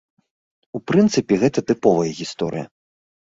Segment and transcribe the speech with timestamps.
[0.77, 2.65] У прынцыпе, гэта тыповая гісторыя.